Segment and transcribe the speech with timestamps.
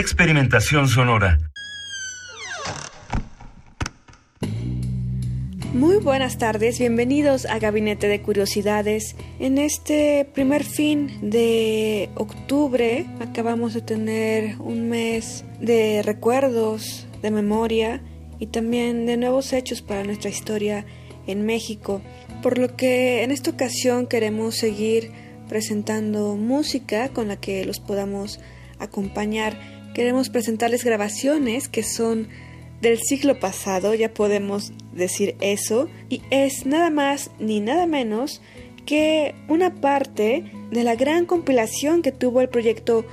[0.00, 1.38] Experimentación sonora.
[5.74, 9.14] Muy buenas tardes, bienvenidos a Gabinete de Curiosidades.
[9.38, 18.02] En este primer fin de octubre acabamos de tener un mes de recuerdos, de memoria
[18.38, 20.86] y también de nuevos hechos para nuestra historia
[21.26, 22.00] en México,
[22.42, 25.10] por lo que en esta ocasión queremos seguir
[25.46, 28.40] presentando música con la que los podamos
[28.78, 29.79] acompañar.
[29.94, 32.28] Queremos presentarles grabaciones que son
[32.80, 38.42] del siglo pasado, ya podemos decir eso, y es nada más ni nada menos
[38.86, 43.04] que una parte de la gran compilación que tuvo el proyecto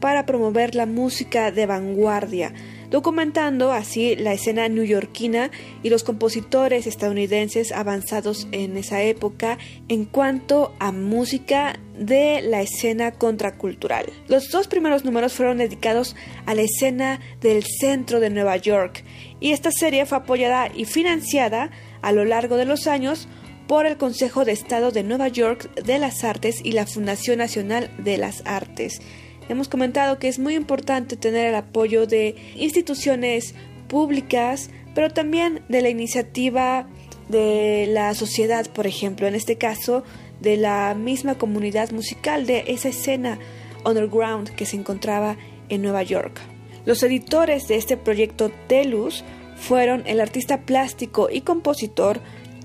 [0.00, 2.54] para promover la música de vanguardia,
[2.90, 5.50] documentando así la escena neoyorquina
[5.82, 9.58] y los compositores estadounidenses avanzados en esa época
[9.88, 14.06] en cuanto a música de la escena contracultural.
[14.28, 16.16] Los dos primeros números fueron dedicados
[16.46, 19.04] a la escena del centro de Nueva York
[19.40, 21.70] y esta serie fue apoyada y financiada
[22.02, 23.28] a lo largo de los años
[23.66, 27.90] por el Consejo de Estado de Nueva York de las Artes y la Fundación Nacional
[27.98, 29.00] de las Artes.
[29.48, 33.54] Hemos comentado que es muy importante tener el apoyo de instituciones
[33.88, 36.86] públicas, pero también de la iniciativa
[37.28, 40.04] de la sociedad, por ejemplo, en este caso
[40.40, 43.38] de la misma comunidad musical de esa escena
[43.84, 45.36] underground que se encontraba
[45.68, 46.40] en Nueva York.
[46.84, 49.24] Los editores de este proyecto Telus
[49.56, 52.20] fueron el artista plástico y compositor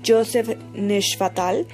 [0.06, 1.66] Joseph Neshvatal,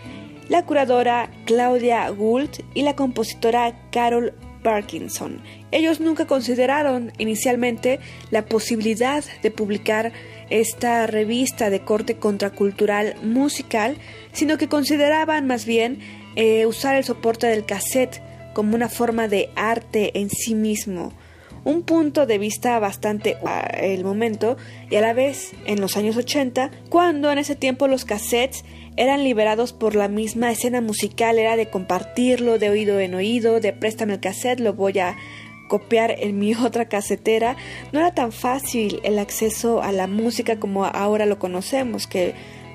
[0.48, 5.40] la curadora Claudia Gould y la compositora Carol Parkinson.
[5.70, 8.00] Ellos nunca consideraron inicialmente
[8.30, 10.12] la posibilidad de publicar
[10.50, 13.96] esta revista de corte contracultural musical,
[14.32, 16.00] sino que consideraban más bien
[16.36, 18.22] eh, usar el soporte del cassette
[18.52, 21.12] como una forma de arte en sí mismo.
[21.62, 23.36] Un punto de vista bastante
[23.74, 24.56] el momento
[24.88, 28.64] y a la vez en los años 80, cuando en ese tiempo los cassettes
[29.00, 33.72] eran liberados por la misma escena musical, era de compartirlo de oído en oído, de
[33.72, 35.16] préstame el cassette, lo voy a
[35.68, 37.56] copiar en mi otra casetera.
[37.92, 42.34] No era tan fácil el acceso a la música como ahora lo conocemos, que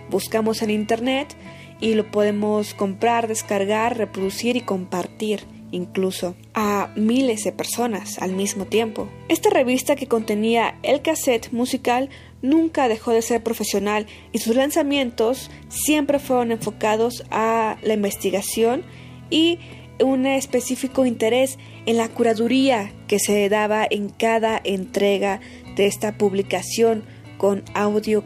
[0.09, 1.35] buscamos en internet
[1.79, 8.65] y lo podemos comprar, descargar, reproducir y compartir incluso a miles de personas al mismo
[8.65, 9.09] tiempo.
[9.27, 12.09] Esta revista que contenía el cassette musical
[12.45, 18.83] nunca dejó de ser profesional y sus lanzamientos siempre fueron enfocados a la investigación
[19.29, 19.59] y
[20.03, 25.39] un específico interés en la curaduría que se daba en cada entrega
[25.75, 27.03] de esta publicación
[27.37, 28.23] con audio.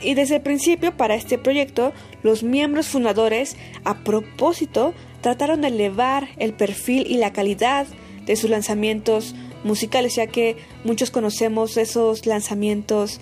[0.00, 1.92] Y desde el principio para este proyecto,
[2.22, 7.86] los miembros fundadores, a propósito, trataron de elevar el perfil y la calidad
[8.26, 13.20] de sus lanzamientos musicales, ya que muchos conocemos esos lanzamientos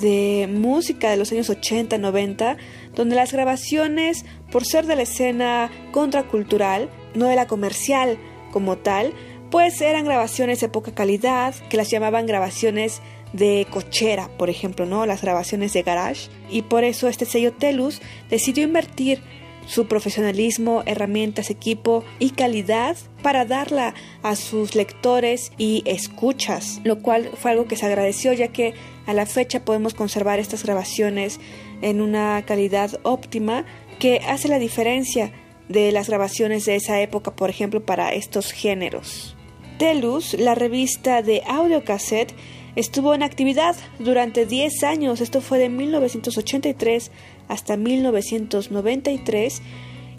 [0.00, 2.56] de música de los años 80, 90,
[2.94, 8.18] donde las grabaciones, por ser de la escena contracultural, no de la comercial
[8.52, 9.12] como tal,
[9.50, 13.00] pues eran grabaciones de poca calidad, que las llamaban grabaciones
[13.32, 15.06] de cochera, por ejemplo, ¿no?
[15.06, 16.30] Las grabaciones de garage.
[16.50, 18.00] Y por eso este sello Telus
[18.30, 19.20] decidió invertir
[19.66, 27.30] su profesionalismo, herramientas, equipo y calidad para darla a sus lectores y escuchas, lo cual
[27.34, 28.74] fue algo que se agradeció ya que
[29.06, 31.40] a la fecha podemos conservar estas grabaciones
[31.82, 33.64] en una calidad óptima
[33.98, 35.32] que hace la diferencia
[35.68, 39.36] de las grabaciones de esa época, por ejemplo, para estos géneros.
[39.78, 42.34] Telus, la revista de audiocassette,
[42.76, 47.10] estuvo en actividad durante 10 años, esto fue de 1983
[47.48, 49.62] hasta 1993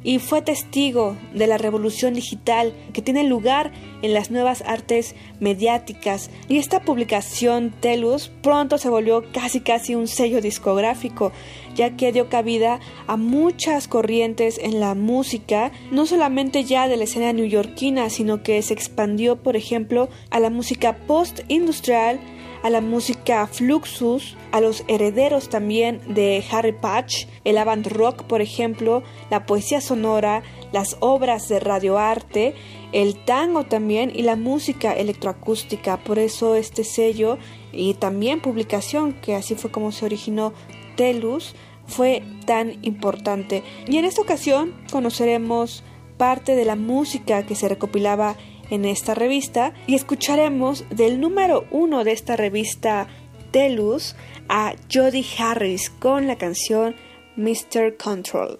[0.04, 3.72] y fue testigo de la revolución digital que tiene lugar
[4.02, 6.30] en las nuevas artes mediáticas.
[6.48, 11.32] Y esta publicación Telus pronto se volvió casi casi un sello discográfico
[11.76, 17.04] ya que dio cabida a muchas corrientes en la música, no solamente ya de la
[17.04, 22.20] escena neoyorquina, sino que se expandió, por ejemplo, a la música post-industrial,
[22.64, 28.42] a la música Fluxus, a los herederos también de Harry Patch, el avant rock, por
[28.42, 32.56] ejemplo, la poesía sonora, las obras de radioarte,
[32.92, 35.98] el tango también y la música electroacústica.
[35.98, 37.38] Por eso este sello
[37.72, 40.54] y también publicación, que así fue como se originó
[40.96, 41.56] Telus,
[41.86, 43.64] fue tan importante.
[43.88, 45.84] Y en esta ocasión conoceremos
[46.18, 48.36] parte de la música que se recopilaba
[48.70, 53.08] en esta revista y escucharemos del número uno de esta revista
[53.52, 54.16] Telus
[54.50, 56.96] a Jody Harris con la canción
[57.36, 57.98] Mr.
[57.98, 58.58] Control.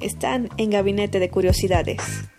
[0.00, 2.30] Están en Gabinete de Curiosidades.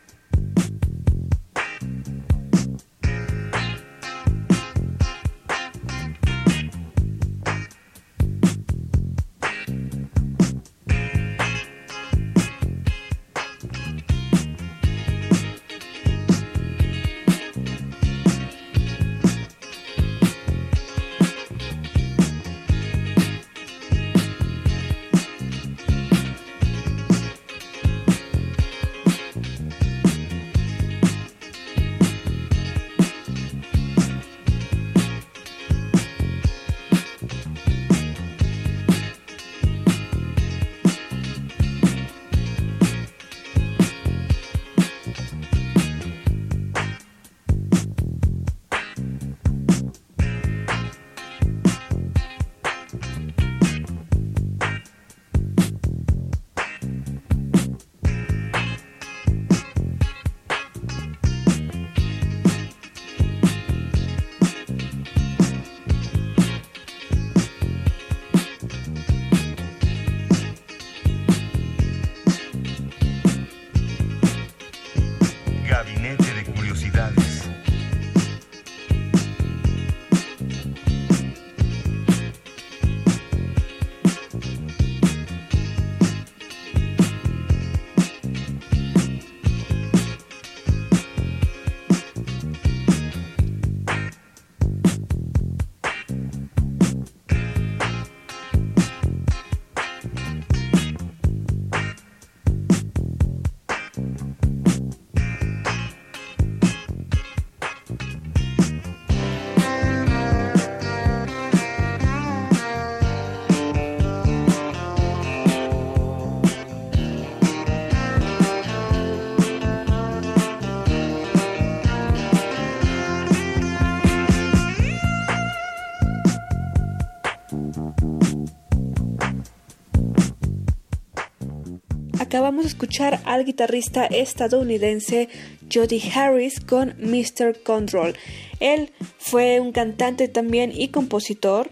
[132.32, 135.28] Acabamos de escuchar al guitarrista estadounidense
[135.70, 137.62] Jody Harris con Mr.
[137.62, 138.16] Control.
[138.62, 141.70] Él fue un cantante también y compositor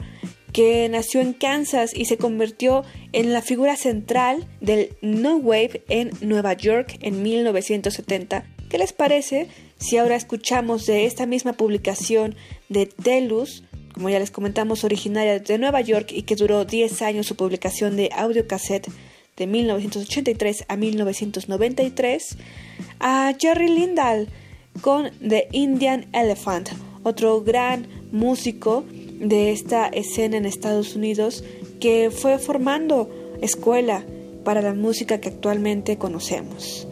[0.52, 2.84] que nació en Kansas y se convirtió
[3.14, 8.44] en la figura central del No Wave en Nueva York en 1970.
[8.70, 9.48] ¿Qué les parece
[9.78, 12.36] si ahora escuchamos de esta misma publicación
[12.68, 13.64] de Telus,
[13.94, 17.96] como ya les comentamos, originaria de Nueva York y que duró 10 años su publicación
[17.96, 18.90] de audio cassette
[19.40, 22.38] de 1983 a 1993,
[23.00, 24.28] a Jerry Lindahl
[24.82, 26.70] con The Indian Elephant,
[27.04, 31.44] otro gran músico de esta escena en Estados Unidos
[31.80, 33.10] que fue formando
[33.42, 34.04] escuela
[34.44, 36.89] para la música que actualmente conocemos.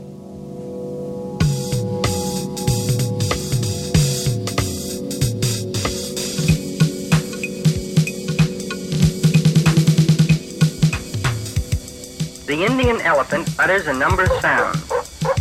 [12.58, 14.82] The Indian elephant utters a number of sounds.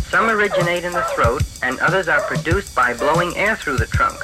[0.03, 4.19] Some originate in the throat, and others are produced by blowing air through the trunk.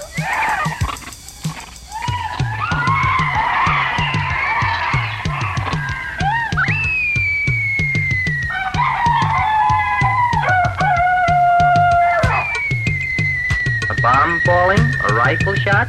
[13.90, 15.88] A bomb falling, a rifle shot,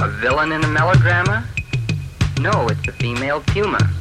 [0.00, 1.46] a villain in a melodrama?
[2.40, 3.95] No, it's the female puma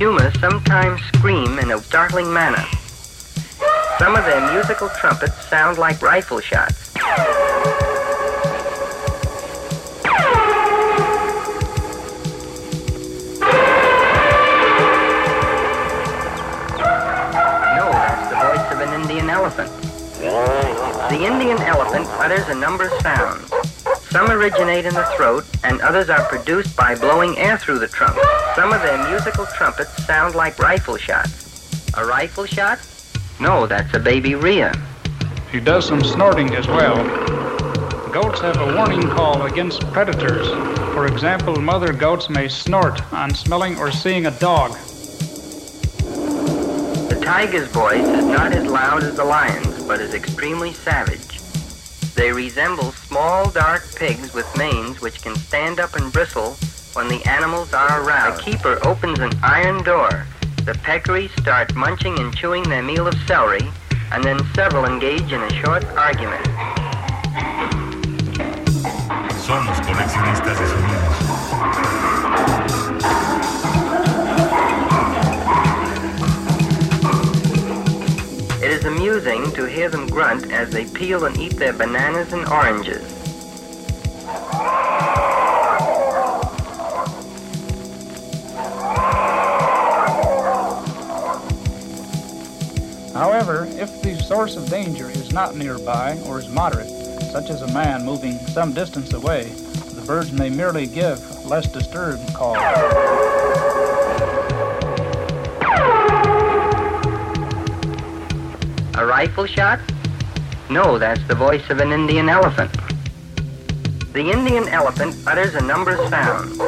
[0.00, 2.64] pumas sometimes scream in a startling manner.
[3.98, 6.88] Some of their musical trumpets sound like rifle shots.
[19.30, 19.70] elephant.
[20.18, 23.59] The Indian elephant utters a number of sounds.
[24.12, 24.42] Elephant.
[24.42, 28.18] originate in the throat and others are produced by blowing air through the trunk.
[28.56, 31.92] Some of their musical trumpets sound like rifle shots.
[31.96, 32.78] A rifle shot?
[33.38, 34.72] No, that's a baby rhea.
[35.52, 36.96] He does some snorting as well.
[38.10, 40.48] Goats have a warning call against predators.
[40.94, 44.72] For example, mother goats may snort on smelling or seeing a dog.
[47.08, 51.29] The tiger's voice is not as loud as the lion's, but is extremely savage.
[52.20, 56.54] They resemble small dark pigs with manes which can stand up and bristle
[56.92, 58.40] when the animals are aroused.
[58.40, 60.26] The keeper opens an iron door.
[60.66, 63.66] The peccaries start munching and chewing their meal of celery,
[64.12, 66.44] and then several engage in a short argument.
[69.40, 71.19] Somos coleccionistas de sonidos.
[79.70, 83.20] Hear them grunt as they peel and eat their bananas and oranges.
[93.14, 96.88] However, if the source of danger is not nearby or is moderate,
[97.30, 99.44] such as a man moving some distance away,
[99.94, 102.56] the birds may merely give less disturbed calls.
[109.00, 109.80] A rifle shot?
[110.68, 112.70] No, that's the voice of an Indian elephant.
[114.12, 116.58] The Indian elephant utters a number of sounds.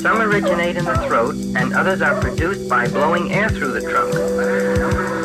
[0.00, 5.21] Some originate in the throat, and others are produced by blowing air through the trunk.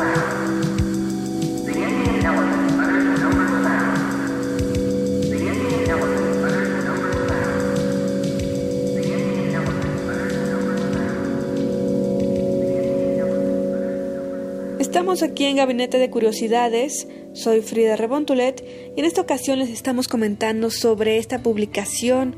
[14.88, 17.06] Estamos aquí en Gabinete de Curiosidades.
[17.34, 18.64] Soy Frida Rebontulet
[18.96, 22.36] y en esta ocasión les estamos comentando sobre esta publicación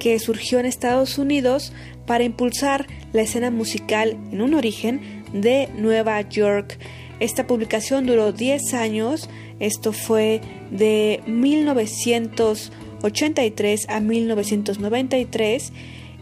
[0.00, 1.72] que surgió en Estados Unidos
[2.04, 6.76] para impulsar la escena musical en un origen de Nueva York.
[7.20, 9.30] Esta publicación duró 10 años,
[9.60, 10.40] esto fue
[10.72, 15.72] de 1983 a 1993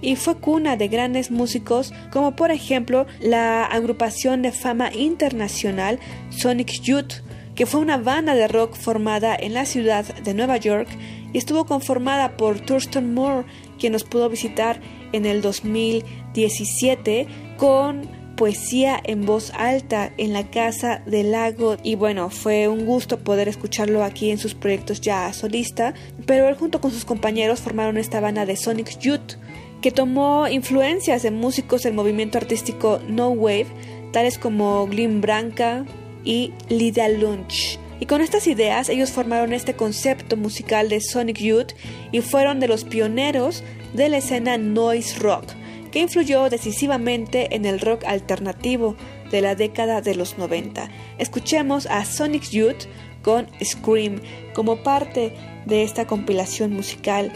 [0.03, 5.99] y fue cuna de grandes músicos como por ejemplo la agrupación de fama internacional
[6.31, 7.23] Sonic Youth,
[7.55, 10.89] que fue una banda de rock formada en la ciudad de Nueva York
[11.33, 13.47] y estuvo conformada por Thurston Moore,
[13.79, 14.81] quien nos pudo visitar
[15.13, 17.27] en el 2017
[17.57, 18.09] con
[18.41, 21.77] poesía en voz alta en la Casa del Lago.
[21.83, 25.93] Y bueno, fue un gusto poder escucharlo aquí en sus proyectos ya solista,
[26.25, 29.35] pero él junto con sus compañeros formaron esta banda de Sonic Youth
[29.81, 33.67] que tomó influencias de músicos del movimiento artístico No Wave,
[34.13, 35.87] tales como Glenn Branca
[36.25, 37.79] y Lydia Lunch.
[37.99, 41.73] Y con estas ideas ellos formaron este concepto musical de Sonic Youth
[42.13, 43.63] y fueron de los pioneros
[43.95, 45.45] de la escena noise rock,
[45.91, 48.97] que influyó decisivamente en el rock alternativo
[49.31, 50.91] de la década de los 90.
[51.19, 52.87] Escuchemos a Sonic Youth
[53.23, 54.21] con Scream
[54.55, 55.35] como parte
[55.67, 57.33] de esta compilación musical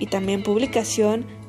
[0.00, 1.39] y también publicación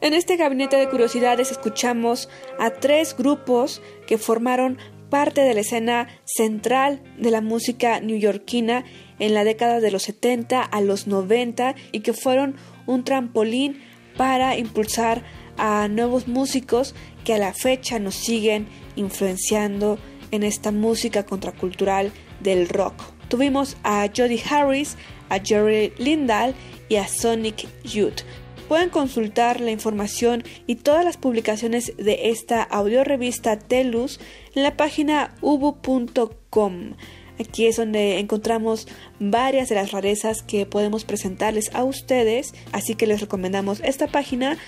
[0.00, 4.78] En este gabinete de curiosidades escuchamos a tres grupos que formaron
[5.10, 8.84] parte de la escena central de la música neoyorquina
[9.18, 12.56] en la década de los 70 a los 90 y que fueron
[12.86, 13.80] un trampolín
[14.16, 15.22] para impulsar
[15.62, 16.92] a nuevos músicos
[17.22, 18.66] que a la fecha nos siguen
[18.96, 19.96] influenciando
[20.32, 23.00] en esta música contracultural del rock.
[23.28, 24.96] Tuvimos a Jody Harris,
[25.28, 26.56] a Jerry Lindahl
[26.88, 28.22] y a Sonic Youth.
[28.66, 34.18] Pueden consultar la información y todas las publicaciones de esta audiorevista Telus
[34.56, 36.94] en la página ubu.com.
[37.38, 38.86] Aquí es donde encontramos
[39.18, 44.58] varias de las rarezas que podemos presentarles a ustedes, así que les recomendamos esta página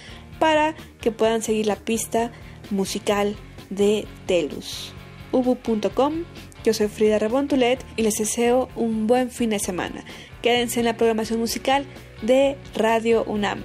[0.45, 2.31] para que puedan seguir la pista
[2.69, 3.35] musical
[3.71, 4.93] de Telus.
[5.33, 6.25] ubu.com
[6.63, 10.05] Yo soy Frida Rebontulet y les deseo un buen fin de semana.
[10.43, 11.87] Quédense en la programación musical
[12.21, 13.63] de Radio UNAM.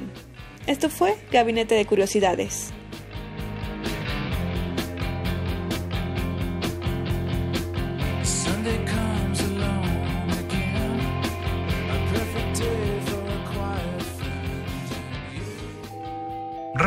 [0.68, 2.72] Esto fue Gabinete de Curiosidades.